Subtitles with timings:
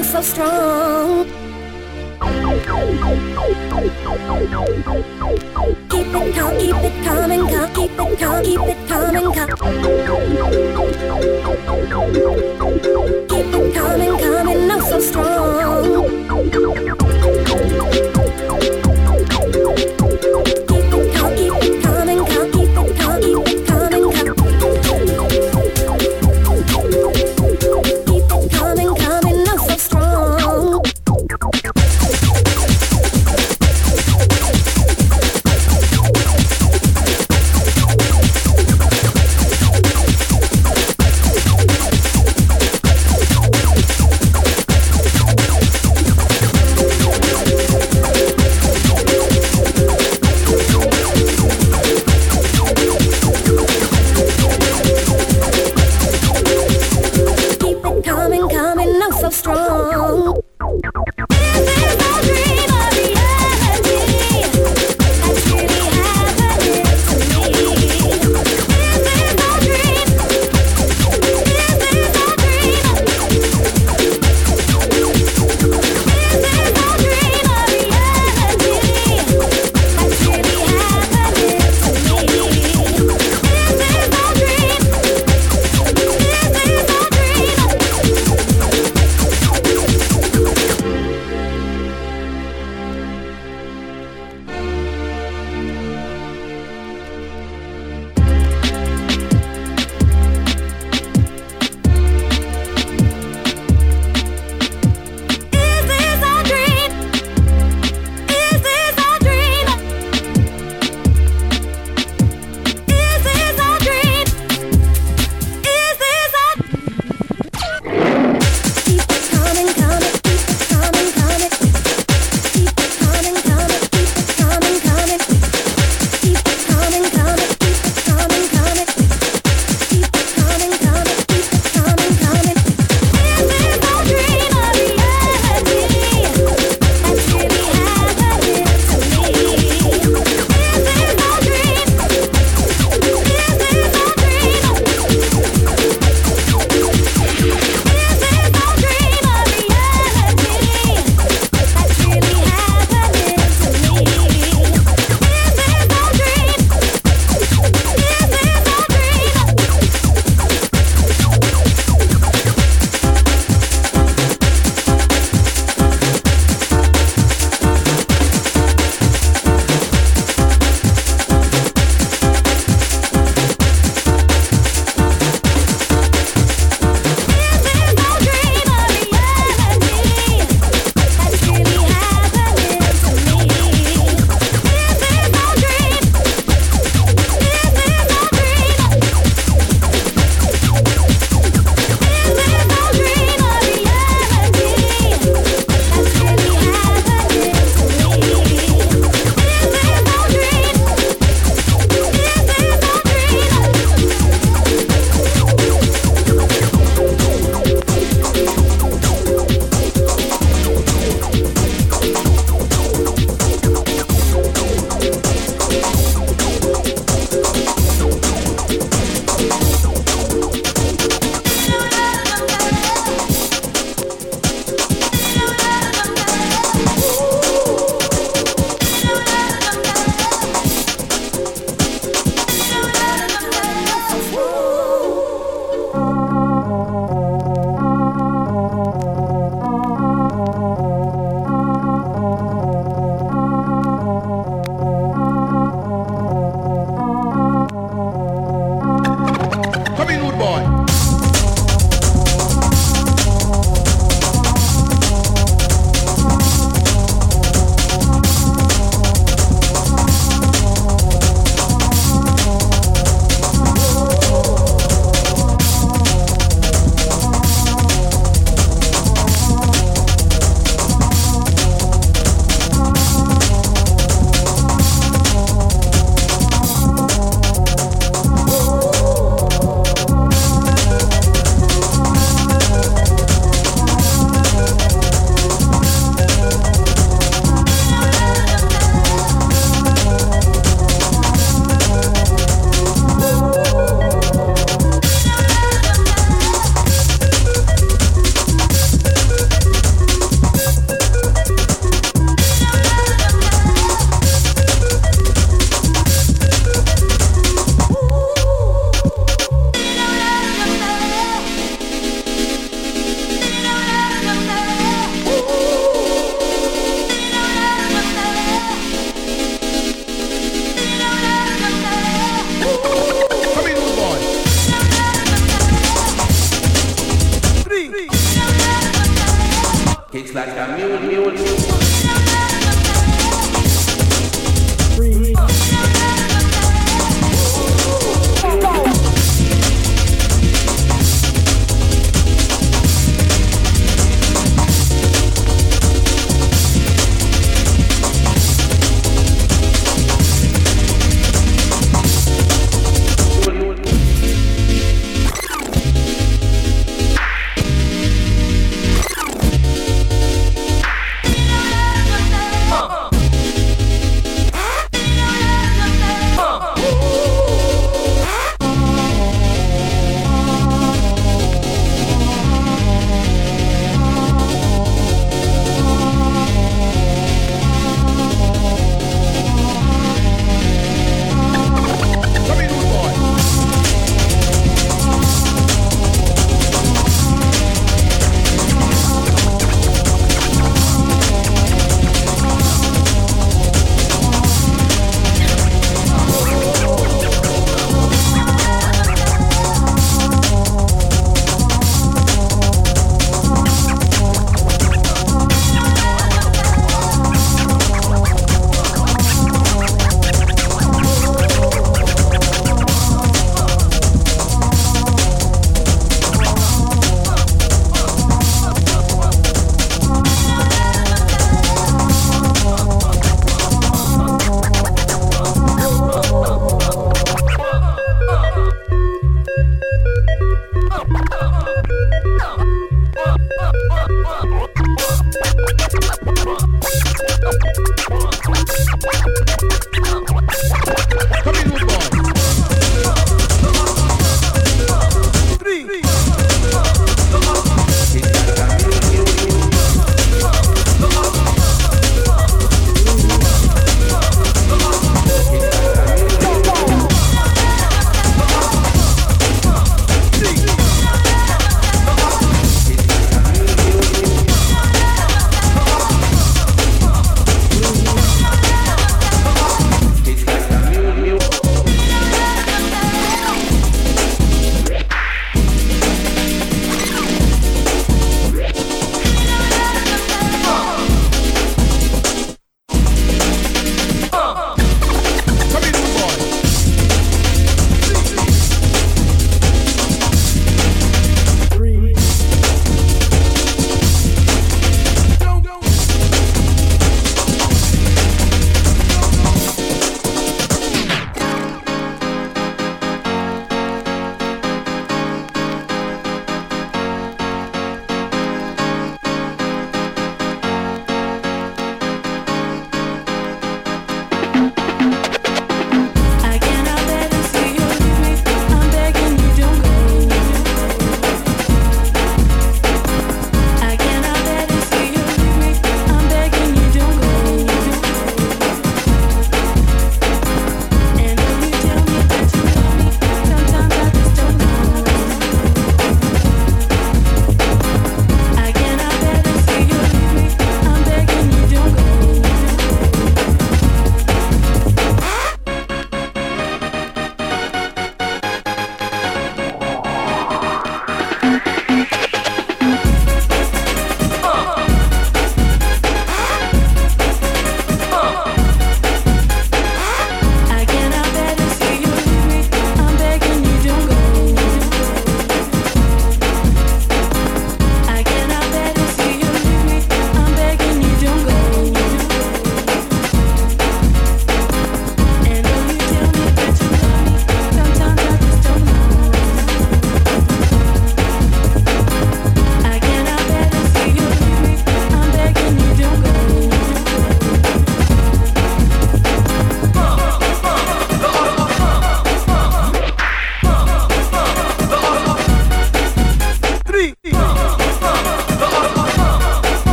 [0.00, 1.26] oh so strong.
[5.90, 9.48] Keep it calm, keep it coming, come, keep it calm, keep it coming, come.
[13.28, 15.40] Keep it coming, coming, oh so strong.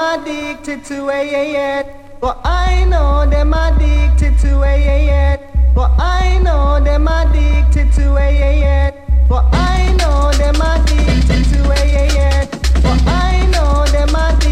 [0.00, 1.86] Them addicted to it.
[2.20, 5.40] But I know them addicted to it.
[5.74, 8.94] But I know them addicted to it.
[9.28, 12.50] But I know them addicted to it.
[12.82, 14.49] But I know them addicted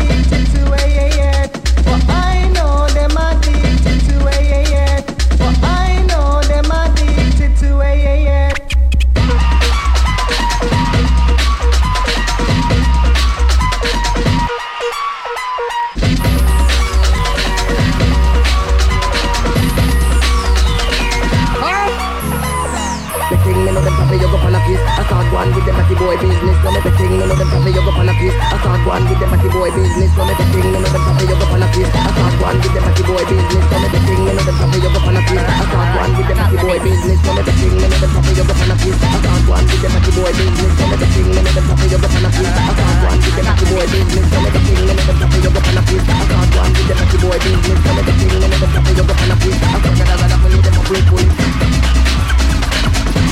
[28.23, 28.35] you on a kiss.
[28.39, 30.11] I start one with them batty boy business.
[30.17, 31.89] Me the thing me know them coffee you go on a kiss.
[31.89, 33.65] I start one with them batty boy business.
[33.69, 35.43] Me the thing me know them coffee you go on a kiss.
[35.43, 37.19] I start one with them batty boy business.
[37.19, 38.99] Me the thing me know them coffee you go on a kiss.
[38.99, 40.73] I start one with them batty boy business.
[40.79, 42.49] So me the thing me know them coffee you go on a kiss.
[42.49, 44.27] I start one with them batty boy business.
[44.29, 46.05] So me the thing me know them coffee you go on a kiss.
[46.09, 47.79] I start one with them batty boy business.
[47.79, 49.59] So me the thing me know them coffee you go on a kiss.
[49.59, 51.59] I start one with them batty boy business.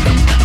[0.07, 0.36] Gotta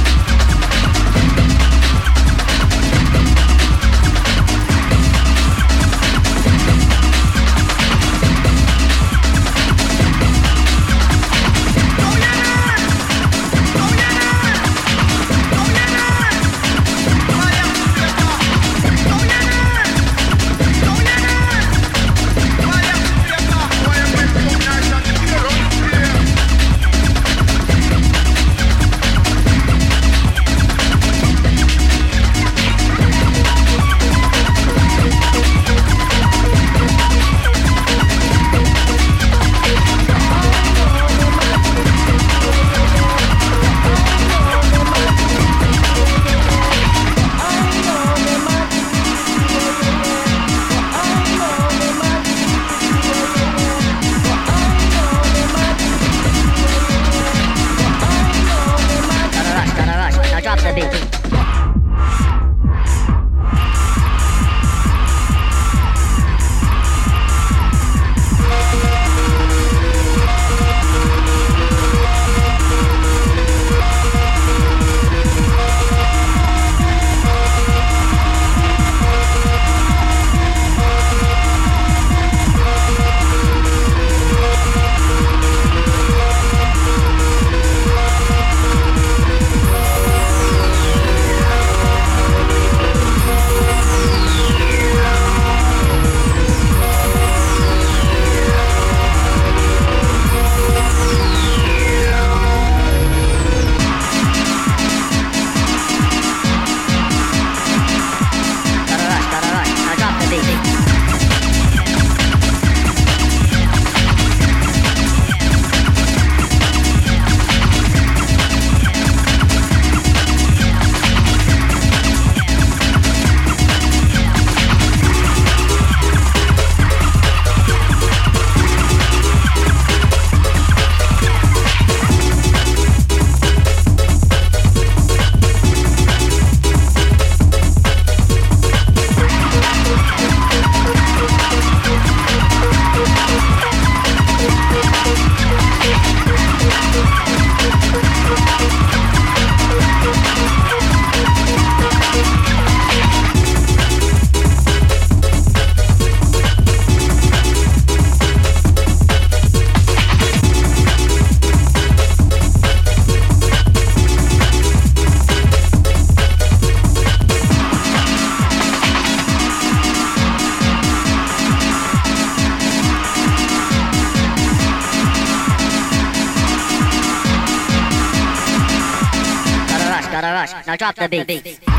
[180.97, 181.09] rush.
[181.09, 181.70] The beat.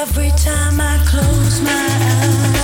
[0.00, 2.59] Every time I close my eyes.